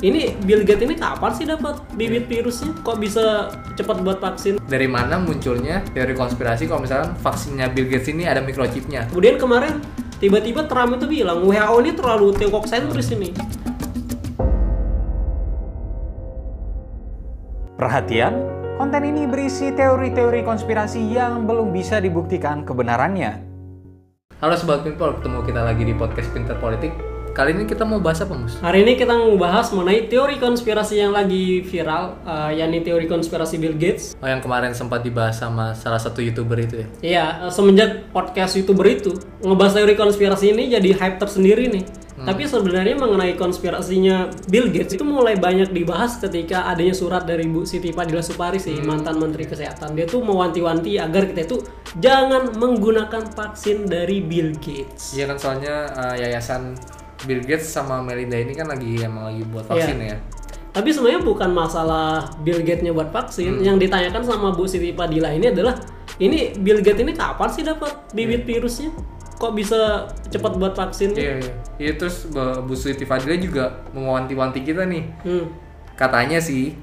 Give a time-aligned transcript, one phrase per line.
[0.00, 2.72] Ini Bill Gates ini kapan sih dapat bibit virusnya?
[2.80, 4.56] Kok bisa cepat buat vaksin?
[4.64, 9.12] Dari mana munculnya teori konspirasi kalau misalkan vaksinnya Bill Gates ini ada microchipnya?
[9.12, 9.84] Kemudian kemarin
[10.16, 13.36] tiba-tiba Trump itu bilang WHO ini terlalu Tiongkok sentris ini.
[17.76, 18.40] Perhatian,
[18.80, 23.44] konten ini berisi teori-teori konspirasi yang belum bisa dibuktikan kebenarannya.
[24.40, 27.19] Halo Sobat Pinpol, ketemu kita lagi di podcast Pinter Politik.
[27.40, 28.60] Kali ini kita mau bahas apa, Mus?
[28.60, 33.56] Hari ini kita mau bahas mengenai teori konspirasi yang lagi viral, uh, yakni teori konspirasi
[33.56, 34.12] Bill Gates.
[34.20, 36.86] Oh, yang kemarin sempat dibahas sama salah satu YouTuber itu ya?
[37.00, 41.84] Iya, uh, semenjak podcast YouTuber itu, ngebahas teori konspirasi ini jadi hype tersendiri nih.
[42.20, 47.64] Tapi sebenarnya mengenai konspirasinya Bill Gates itu mulai banyak dibahas ketika adanya surat dari Bu
[47.64, 49.96] Siti Fadila Supari sih, mantan Menteri Kesehatan.
[49.96, 51.64] Dia tuh mewanti-wanti agar kita itu
[51.96, 55.16] jangan menggunakan vaksin dari Bill Gates.
[55.16, 56.76] Iya kan soalnya uh, yayasan
[57.24, 60.14] Bill Gates sama Melinda ini kan lagi emang lagi buat vaksin Iya.
[60.14, 60.18] ya.
[60.70, 63.58] Tapi sebenarnya bukan masalah Bill Gates-nya buat vaksin.
[63.58, 65.74] Yang ditanyakan sama Bu Siti Fadila ini adalah
[66.22, 68.94] ini Bill Gates ini kapan sih dapat bibit virusnya?
[69.40, 71.16] Kok bisa cepat buat vaksin?
[71.16, 71.52] Iya, iya.
[71.80, 72.30] Iya terus
[72.64, 75.04] Bu Siti Fadila juga mewanti-wanti kita nih.
[75.26, 75.50] Hmm.
[75.98, 76.78] Katanya sih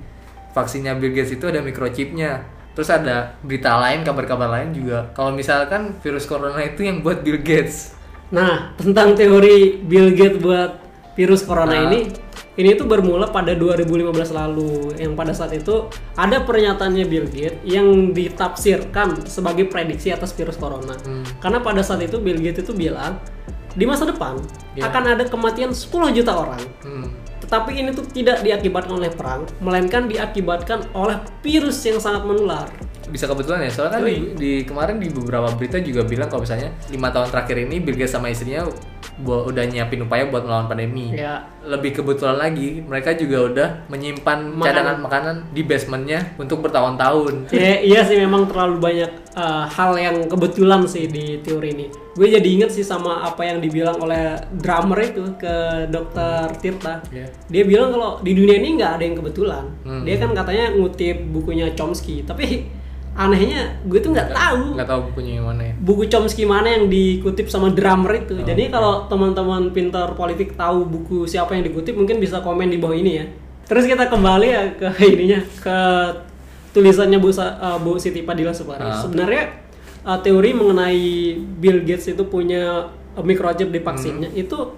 [0.52, 2.44] vaksinnya Bill Gates itu ada microchipnya.
[2.76, 5.10] Terus ada berita lain, kabar-kabar lain juga.
[5.18, 7.97] Kalau misalkan virus corona itu yang buat Bill Gates.
[8.28, 10.84] Nah, tentang teori Bill Gates buat
[11.16, 11.84] virus corona Nah.
[11.88, 12.12] ini,
[12.58, 14.92] ini tuh bermula pada 2015 lalu.
[15.00, 20.98] Yang pada saat itu ada pernyataannya Bill Gates yang ditafsirkan sebagai prediksi atas virus corona.
[21.08, 21.24] Hmm.
[21.40, 23.22] Karena pada saat itu Bill Gates itu bilang
[23.78, 24.42] di masa depan
[24.74, 24.90] Iya.
[24.90, 26.62] akan ada kematian 10 juta orang.
[26.82, 27.08] Hmm.
[27.44, 32.68] Tetapi ini tuh tidak diakibatkan oleh perang, melainkan diakibatkan oleh virus yang sangat menular.
[33.08, 36.76] Bisa kebetulan ya, soalnya kan di, di- kemarin di beberapa berita juga bilang kalau misalnya
[36.92, 38.68] lima tahun terakhir ini Bill Gates sama istrinya
[39.18, 41.14] bu- udah nyiapin upaya buat melawan pandemi.
[41.14, 44.64] Ya, Lebih kebetulan lagi, mereka juga udah menyimpan Makanan.
[44.64, 47.52] cadangan makanan di basementnya untuk bertahun-tahun.
[47.52, 51.88] Ya, iya sih memang terlalu banyak uh, hal yang kebetulan sih di teori ini.
[52.16, 55.56] Gue jadi inget sih sama apa yang dibilang oleh drummer itu ke
[55.88, 57.04] dokter Tirta.
[57.12, 57.28] Iya.
[57.46, 59.66] Dia bilang kalau di dunia ini nggak ada yang kebetulan.
[59.84, 60.02] Hmm.
[60.02, 62.66] Dia kan katanya ngutip bukunya Chomsky, tapi
[63.18, 65.74] anehnya gue tuh nggak tahu Nggak tahu bukunya yang mana ya.
[65.76, 68.38] buku Chomsky mana yang dikutip sama drummer itu.
[68.40, 72.94] Jadi kalau teman-teman pintar politik tahu buku siapa yang dikutip mungkin bisa komen di bawah
[72.94, 73.26] ini ya.
[73.66, 75.78] Terus kita kembali ya ke ininya ke
[76.72, 78.86] tulisannya Bu, uh, Bu Siti Padila Supari.
[78.86, 79.02] Ah.
[79.02, 79.44] Sebenarnya
[80.06, 81.02] uh, teori mengenai
[81.58, 82.86] Bill Gates itu punya
[83.18, 84.78] uh, microchip di vaksinnya itu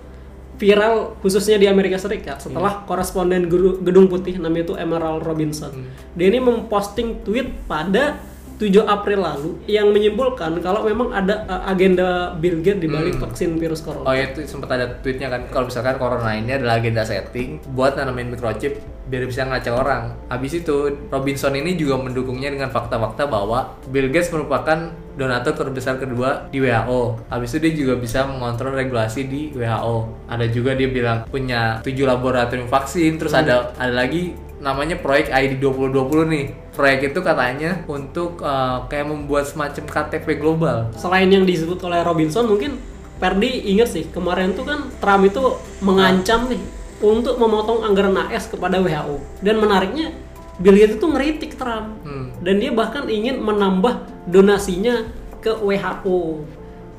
[0.56, 5.72] viral khususnya di Amerika Serikat setelah koresponden Guru- Gedung Putih namanya itu Emerald Robinson.
[6.16, 8.20] Dia ini memposting tweet pada
[8.60, 13.56] 7 April lalu yang menyimpulkan kalau memang ada uh, agenda Bill Gates di balik vaksin
[13.56, 14.04] virus corona.
[14.04, 18.36] Oh itu sempat ada tweetnya kan kalau misalkan corona ini adalah agenda setting buat nanamin
[18.36, 20.12] microchip biar bisa ngacak orang.
[20.28, 26.52] Habis itu Robinson ini juga mendukungnya dengan fakta-fakta bahwa Bill Gates merupakan donatur terbesar kedua
[26.52, 27.32] di WHO.
[27.32, 30.28] Habis itu dia juga bisa mengontrol regulasi di WHO.
[30.28, 35.64] Ada juga dia bilang punya 7 laboratorium vaksin, terus ada ada lagi namanya proyek ID
[35.64, 36.46] 2020 nih.
[36.80, 40.88] Proyek itu katanya untuk eh, kayak membuat semacam KTP global.
[40.96, 42.80] Selain yang disebut oleh Robinson mungkin
[43.20, 46.64] Perdi ingat sih kemarin tuh kan Trump itu mengancam nih
[47.04, 49.20] untuk memotong anggaran AS kepada WHO.
[49.44, 50.16] Dan menariknya
[50.56, 52.00] Bill Gates itu ngeritik Trump.
[52.08, 52.32] Hmm.
[52.40, 55.04] Dan dia bahkan ingin menambah donasinya
[55.44, 56.48] ke WHO.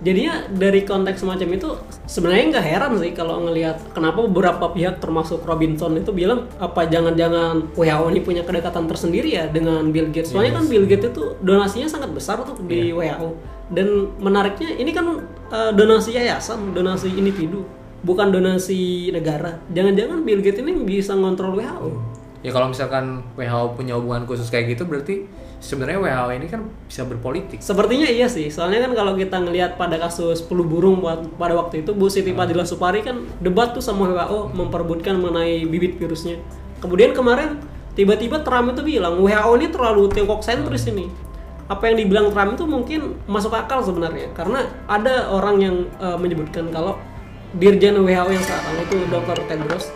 [0.01, 1.69] Jadinya dari konteks semacam itu
[2.09, 7.77] sebenarnya nggak heran sih kalau ngelihat kenapa beberapa pihak termasuk Robinson itu bilang apa jangan-jangan
[7.77, 10.33] WHO ini punya kedekatan tersendiri ya dengan Bill Gates.
[10.33, 13.29] Soalnya kan Bill Gates itu donasinya sangat besar tuh di WHO.
[13.71, 15.21] Dan menariknya ini kan
[15.53, 17.69] uh, donasi yayasan, donasi individu,
[18.01, 19.61] bukan donasi negara.
[19.69, 21.91] Jangan-jangan Bill Gates ini bisa ngontrol WHO.
[22.41, 25.29] Ya kalau misalkan WHO punya hubungan khusus kayak gitu berarti
[25.61, 27.61] sebenarnya WHO ini kan bisa berpolitik.
[27.61, 31.05] Sepertinya iya sih, soalnya kan kalau kita ngelihat pada kasus flu burung
[31.37, 36.01] pada waktu itu Bu Siti Fadila Supari kan debat tuh sama WHO memperebutkan mengenai bibit
[36.01, 36.41] virusnya.
[36.81, 37.61] Kemudian kemarin
[37.93, 41.13] tiba-tiba Trump itu bilang WHO ini terlalu Tiongkok sentris ini.
[41.71, 46.67] Apa yang dibilang Trump itu mungkin masuk akal sebenarnya karena ada orang yang eh, menyebutkan
[46.75, 46.99] kalau
[47.51, 49.39] Dirjen WHO yang sekarang itu Dr.
[49.47, 49.87] Tedros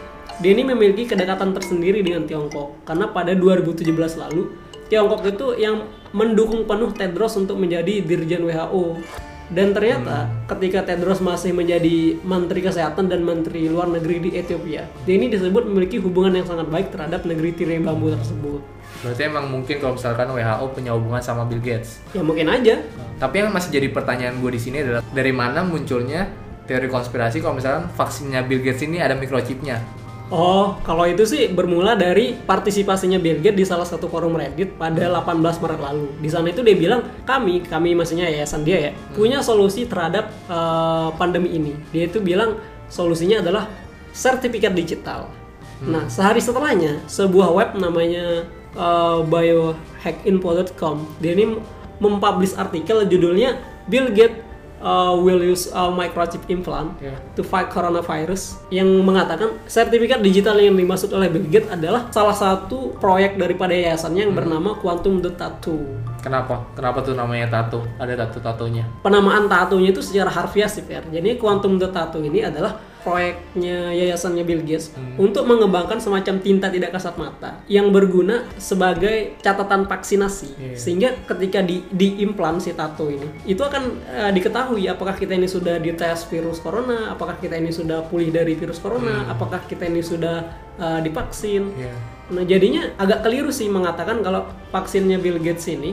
[0.42, 4.50] dia ini memiliki kedekatan tersendiri dengan Tiongkok karena pada 2017 lalu
[4.88, 9.00] Tiongkok itu yang mendukung penuh Tedros untuk menjadi Dirjen WHO
[9.52, 15.14] dan ternyata ketika Tedros masih menjadi Menteri Kesehatan dan Menteri Luar Negeri di Ethiopia dia
[15.14, 18.64] ini disebut memiliki hubungan yang sangat baik terhadap negeri tirai bambu tersebut
[19.04, 22.00] Berarti emang mungkin kalau misalkan WHO punya hubungan sama Bill Gates.
[22.16, 22.80] ya mungkin aja
[23.20, 26.24] Tapi yang masih jadi pertanyaan gue di sini adalah dari mana munculnya
[26.64, 30.03] teori konspirasi kalau misalkan vaksinnya Bill Gates ini ada microchipnya?
[30.34, 35.06] Oh, kalau itu sih bermula dari partisipasinya Bill Gates di salah satu forum Reddit pada
[35.22, 36.10] 18 Maret lalu.
[36.18, 41.08] Di sana itu dia bilang, kami, kami maksudnya yayasan dia ya, punya solusi terhadap eh,
[41.14, 41.78] pandemi ini.
[41.94, 42.58] Dia itu bilang
[42.90, 43.70] solusinya adalah
[44.10, 45.30] sertifikat digital.
[45.86, 48.42] Nah, sehari setelahnya, sebuah web namanya
[48.74, 51.62] eh, biohackinfo.com, dia ini
[52.02, 54.43] mempublish artikel judulnya Bill Gates
[54.84, 57.16] uh, will use a microchip implant Yeah.
[57.34, 62.92] to fight coronavirus yang mengatakan sertifikat digital yang dimaksud oleh Bill Gates adalah salah satu
[63.00, 65.80] proyek daripada yayasannya yang bernama Quantum the Tattoo.
[66.20, 66.64] Kenapa?
[66.72, 67.84] Kenapa tuh namanya tato?
[68.00, 68.88] Ada tato-tatonya.
[69.04, 71.04] Penamaan tatonya itu secara harfiah sih, Fer.
[71.08, 74.90] Jadi Quantum the Tattoo ini adalah proyeknya yayasannya Bill Gates
[75.20, 80.74] untuk mengembangkan semacam tinta tidak kasat mata yang berguna sebagai catatan vaksinasi Iya.
[80.74, 85.76] sehingga ketika di diimplan si tato ini itu akan eh, diketahui apakah kita ini sudah
[85.76, 90.48] dites virus corona, apakah kita ini sudah pulih dari virus corona, apakah kita ini sudah
[90.80, 91.68] eh, divaksin.
[91.76, 91.92] Iya.
[92.32, 95.92] Nah jadinya agak keliru sih mengatakan kalau vaksinnya Bill Gates ini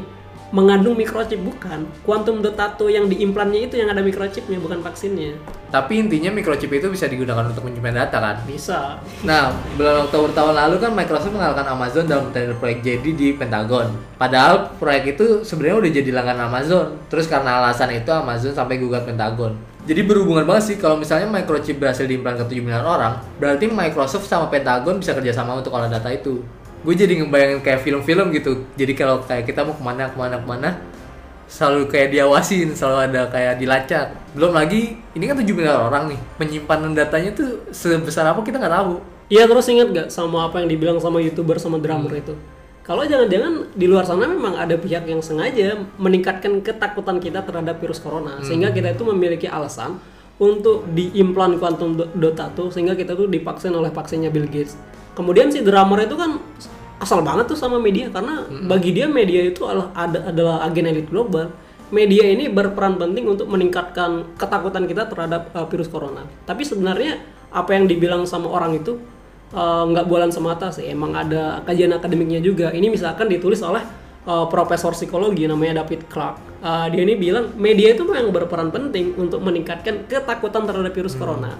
[0.52, 1.88] mengandung microchip bukan.
[2.04, 5.40] Quantum dot tattoo yang diimplannya itu yang ada microchipnya bukan vaksinnya.
[5.72, 8.36] Tapi intinya microchip itu bisa digunakan untuk menyimpan data kan?
[8.44, 9.00] Bisa.
[9.24, 13.96] Nah, bulan Oktober tahun lalu kan Microsoft mengalahkan Amazon dalam tender proyek JD di Pentagon.
[14.20, 17.00] Padahal proyek itu sebenarnya udah jadi langganan Amazon.
[17.08, 19.56] Terus karena alasan itu Amazon sampai gugat Pentagon.
[19.82, 24.30] Jadi berhubungan banget sih kalau misalnya microchip berhasil diimplan ke 7 miliar orang, berarti Microsoft
[24.30, 26.46] sama Pentagon bisa kerjasama untuk olah data itu.
[26.82, 28.66] Gue jadi ngebayangin kayak film-film gitu.
[28.74, 30.70] Jadi kalau kayak kita mau ke mana ke mana ke mana,
[31.46, 34.16] selalu kayak diawasin, selalu ada kayak dilacak.
[34.34, 38.76] Belum lagi, ini kan 7 miliar orang nih, penyimpanan datanya tuh sebesar apa kita nggak
[38.82, 38.94] tahu.
[39.32, 42.36] Iya terus ingat gak sama apa yang dibilang sama youtuber sama drummer itu?
[42.84, 48.04] Kalau jangan-jangan di luar sana memang ada pihak yang sengaja meningkatkan ketakutan kita terhadap virus
[48.04, 50.02] corona sehingga kita itu memiliki alasan
[50.42, 54.76] untuk diimplan quantum do- dot tattoo sehingga kita tuh divaksin oleh vaksinnya Bill Gates.
[55.14, 56.42] Kemudian si drummer itu kan
[57.02, 61.10] asal banget tuh sama media karena bagi dia media itu adalah ada- adalah agen elit
[61.10, 61.50] global.
[61.92, 66.24] Media ini berperan penting untuk meningkatkan ketakutan kita terhadap uh, virus corona.
[66.48, 67.20] Tapi sebenarnya
[67.52, 68.96] apa yang dibilang sama orang itu
[69.52, 70.88] uh, nggak bualan semata sih.
[70.88, 72.72] Emang ada kajian akademiknya juga.
[72.72, 73.84] Ini misalkan ditulis oleh
[74.24, 76.64] uh, profesor psikologi namanya David Clark.
[76.64, 81.60] Uh, dia ini bilang media itu memang berperan penting untuk meningkatkan ketakutan terhadap virus corona.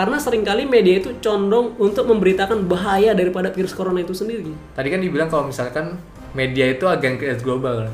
[0.00, 4.48] Karena sering kali media itu condong untuk memberitakan bahaya daripada virus corona itu sendiri.
[4.72, 6.00] Tadi kan dibilang kalau misalkan
[6.32, 7.92] media itu agen kreatif global.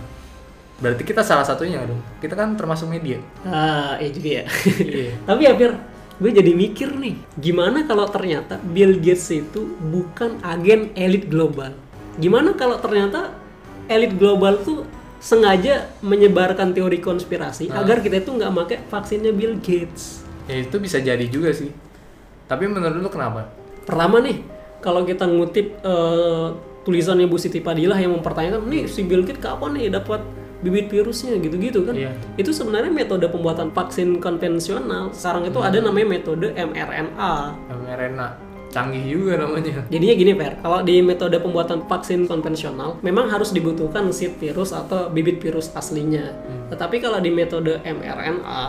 [0.79, 1.99] Berarti kita salah satunya dong.
[2.23, 3.19] Kita kan termasuk media.
[3.43, 4.44] Ah, iya juga ya.
[4.79, 5.11] Iya.
[5.26, 5.73] Tapi ya Fir,
[6.23, 11.75] gue jadi mikir nih, gimana kalau ternyata Bill Gates itu bukan agen elit global?
[12.23, 13.35] Gimana kalau ternyata
[13.91, 14.87] elit global tuh
[15.19, 20.23] sengaja menyebarkan teori konspirasi agar kita itu nggak pakai vaksinnya Bill Gates?
[20.47, 21.75] Ya itu bisa jadi juga sih.
[22.47, 23.51] Tapi menurut lu kenapa?
[23.87, 24.43] Pertama nih,
[24.83, 26.47] kalau kita ngutip eh,
[26.87, 30.23] tulisannya Bu Siti Padilah yang mempertanyakan, nih si Bill Gates kapan nih dapat
[30.63, 31.95] bibit virusnya gitu-gitu kan?
[31.95, 32.15] Iya.
[32.39, 35.13] Itu sebenarnya metode pembuatan vaksin konvensional.
[35.13, 37.35] Sekarang itu ada namanya metode mRNA.
[37.71, 38.29] mRNA
[38.77, 39.89] canggih juga namanya.
[39.89, 45.09] Jadinya gini Per, kalau di metode pembuatan vaksin konvensional memang harus dibutuhkan seed virus atau
[45.09, 46.37] bibit virus aslinya.
[46.69, 48.61] Tetapi kalau di metode mRNA,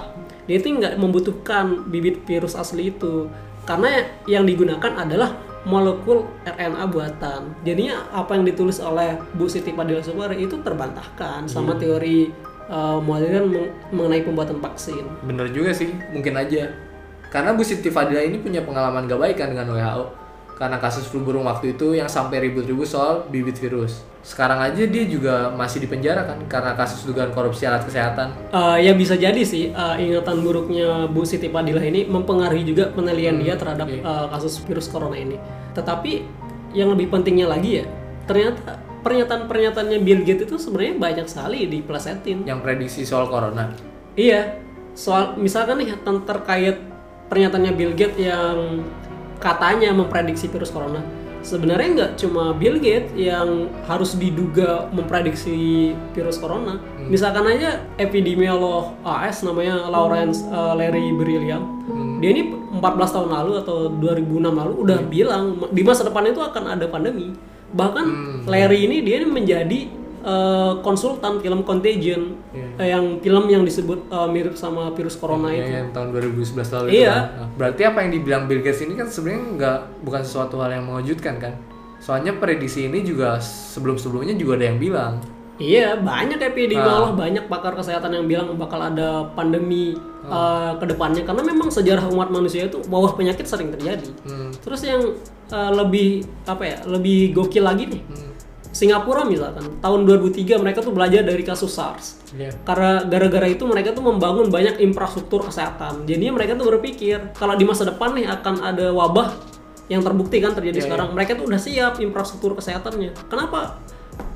[0.48, 3.28] dia itu nggak membutuhkan bibit virus asli itu.
[3.68, 5.36] Karena yang digunakan adalah
[5.68, 7.52] molekul RNA buatan.
[7.68, 12.32] Jadinya apa yang ditulis oleh Bu Siti Padilla Subari itu terbantahkan sama teori
[12.72, 15.04] uh, modern meng- mengenai pembuatan vaksin.
[15.28, 16.72] Bener juga sih, mungkin aja.
[17.28, 20.04] Karena Bu Siti Fadila ini punya pengalaman gak baik kan dengan WHO.
[20.58, 24.02] Karena kasus flu burung waktu itu yang sampai ribut-ribut soal bibit virus.
[24.26, 28.34] Sekarang aja dia juga masih di penjara kan karena kasus dugaan korupsi alat kesehatan.
[28.50, 33.38] Eh, ya bisa jadi sih eh, ingatan buruknya Bu Siti Padilla ini mempengaruhi juga penilaian
[33.38, 34.02] dia terhadap iya.
[34.02, 35.38] eh, kasus virus corona ini.
[35.78, 36.26] Tetapi
[36.74, 37.86] yang lebih pentingnya lagi ya,
[38.26, 42.44] ternyata pernyataan-pernyataannya Bill Gates itu sebenarnya banyak sekali diplesetin.
[42.44, 43.72] Yang prediksi soal corona.
[44.18, 44.58] Iya,
[44.98, 46.82] soal misalkan nih tentang terkait
[47.32, 48.84] pernyataannya Bill Gates yang
[49.38, 51.02] katanya memprediksi virus corona.
[51.46, 56.82] Sebenarnya nggak cuma Bill Gates yang harus diduga memprediksi virus corona.
[57.08, 61.64] Misalkan aja epidemiolog AS namanya Lawrence uh, Larry Brilliant.
[62.20, 66.76] Dia ini 14 tahun lalu atau 2006 lalu udah bilang di masa depan itu akan
[66.76, 67.32] ada pandemi.
[67.72, 68.06] Bahkan
[68.44, 69.80] Larry ini dia ini menjadi
[70.28, 75.64] uh, konsultan film Contagion eh, yang film yang disebut uh, mirip sama virus corona itu.
[75.64, 77.16] Ya, yang tahun 2011 lalu itu Iya.
[77.16, 77.24] kan.
[77.34, 80.86] Nah, berarti apa yang dibilang Bill Gates ini kan sebenarnya nggak bukan sesuatu hal yang
[80.86, 81.54] mengejutkan kan.
[81.98, 85.14] Soalnya prediksi ini juga sebelum-sebelumnya juga ada yang bilang.
[85.58, 91.42] Iya, banyak epidemiolog, banyak pakar kesehatan yang bilang bakal ada pandemi uh, ke depannya karena
[91.42, 94.06] memang sejarah umat manusia itu bawah penyakit sering terjadi.
[94.22, 94.54] Hmm.
[94.54, 95.02] Terus yang
[95.50, 98.37] eh, lebih apa ya lebih gokil lagi nih Hmm.
[98.72, 102.20] Singapura misalkan tahun 2003 mereka tuh belajar dari kasus SARS.
[102.28, 102.52] Iya.
[102.68, 106.04] karena gara-gara itu mereka tuh membangun banyak infrastruktur kesehatan.
[106.04, 109.32] Jadinya mereka tuh berpikir kalau di masa depan nih akan ada wabah
[109.88, 113.16] yang terbukti kan terjadi Iya, sekarang mereka tuh udah siap infrastruktur kesehatannya.
[113.32, 113.80] Kenapa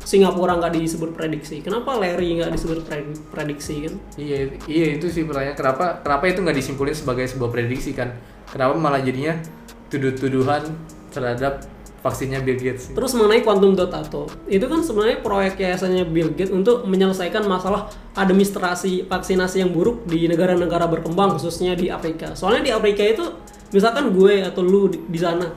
[0.01, 1.59] Singapura nggak disebut prediksi?
[1.61, 3.93] Kenapa Larry nggak disebut pred- prediksi kan?
[4.15, 5.53] Iya, iya itu sih pertanyaan.
[5.59, 8.15] Kenapa kenapa itu nggak disimpulin sebagai sebuah prediksi kan?
[8.49, 9.35] Kenapa malah jadinya
[9.91, 10.63] tuduh-tuduhan
[11.11, 11.67] terhadap
[12.01, 12.91] vaksinnya Bill Gates?
[12.91, 17.87] Terus mengenai quantum dot atau itu kan sebenarnya proyek yayasannya Bill Gates untuk menyelesaikan masalah
[18.17, 22.33] administrasi vaksinasi yang buruk di negara-negara berkembang khususnya di Afrika.
[22.33, 23.25] Soalnya di Afrika itu
[23.71, 25.47] misalkan gue atau lu di, di sana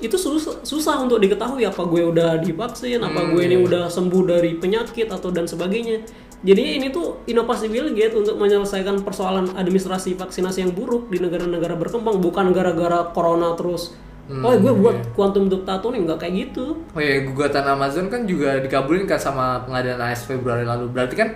[0.00, 3.66] itu susah, susah untuk diketahui apa gue udah divaksin, apa Hmm, gue ini iya.
[3.68, 6.00] udah sembuh dari penyakit atau dan sebagainya.
[6.40, 11.76] Jadi ini tuh inovasi Bill Gates untuk menyelesaikan persoalan administrasi vaksinasi yang buruk di negara-negara
[11.76, 13.92] berkembang bukan gara-gara corona terus.
[14.28, 15.10] Hmm, oh gue buat iya.
[15.16, 16.78] quantum dot tattoo nih nggak kayak gitu.
[16.94, 20.86] Oh iya, gugatan Amazon kan juga dikabulin kan sama pengadilan AS Februari lalu.
[20.92, 21.34] Berarti kan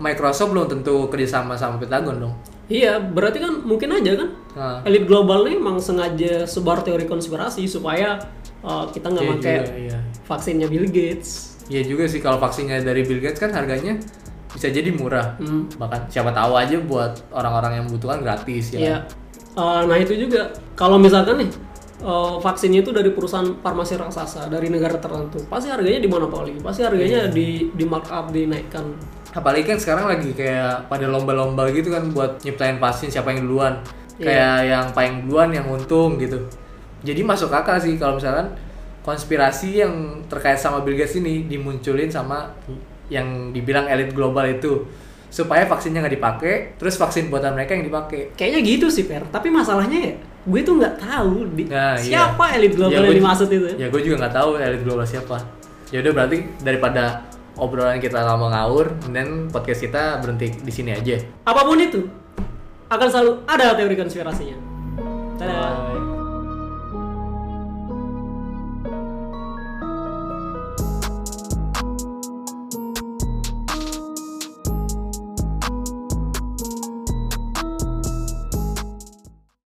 [0.00, 2.34] Microsoft belum tentu kerjasama sama Pentagon dong.
[2.66, 7.66] Iya, berarti kan mungkin aja kan Nah, elit global nih emang sengaja sebar teori konspirasi
[7.66, 8.22] supaya
[8.62, 9.56] uh, kita nggak iya pakai
[9.90, 9.98] iya.
[10.30, 11.58] vaksinnya Bill Gates.
[11.66, 13.98] Iya juga sih kalau vaksinnya dari Bill Gates kan harganya
[14.54, 15.34] bisa jadi murah.
[15.42, 15.66] Hmm.
[15.74, 18.78] Bahkan siapa tahu aja buat orang-orang yang membutuhkan gratis ya.
[18.78, 18.98] Iya.
[19.58, 21.50] Uh, nah itu juga kalau misalkan nih
[22.02, 27.28] uh, vaksinnya itu dari perusahaan farmasi raksasa dari negara tertentu, pasti harganya dimonopoli, pasti harganya
[27.28, 27.34] Iya.
[27.34, 28.82] di di markup dinaikkan.
[29.34, 33.74] Apalagi kan sekarang lagi kayak pada lomba-lomba gitu kan buat nyiptain vaksin siapa yang duluan.
[34.18, 34.26] Iya.
[34.26, 36.38] Kayak yang paling duluan yang untung gitu.
[37.04, 38.54] Jadi masuk akal sih kalau misalkan
[39.04, 42.48] konspirasi yang terkait sama Bill Gates ini dimunculin sama
[43.12, 44.80] yang dibilang elit global itu
[45.28, 48.32] supaya vaksinnya nggak dipakai, terus vaksin buatan mereka yang dipakai.
[48.38, 49.28] Kayaknya gitu sih Per.
[49.28, 52.28] Tapi masalahnya ya, gue tuh nggak tahu di, Nah, iya.
[52.28, 53.68] siapa elit global Ya, yang dimaksud itu.
[53.80, 55.40] Ya gue juga nggak tahu elit global siapa.
[55.88, 57.24] Ya udah berarti daripada
[57.56, 61.16] obrolan kita lama ngawur, dan podcast kita berhenti di sini aja.
[61.46, 62.02] Apa pun itu,
[62.90, 64.56] akan selalu ada teori konspirasinya.
[65.38, 65.54] Dadah.
[65.54, 66.13] Bye.